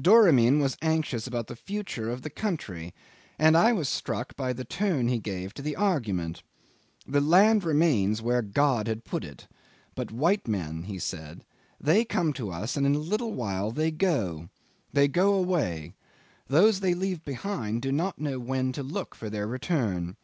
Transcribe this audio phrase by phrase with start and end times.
[0.00, 2.94] Doramin was anxious about the future of the country,
[3.38, 6.42] and I was struck by the turn he gave to the argument.
[7.06, 9.46] The land remains where God had put it;
[9.94, 11.44] but white men he said
[11.78, 14.48] they come to us and in a little while they go.
[14.94, 15.92] They go away.
[16.46, 20.16] Those they leave behind do not know when to look for their return.